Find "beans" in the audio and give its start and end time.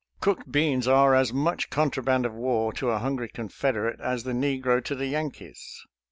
0.51-0.87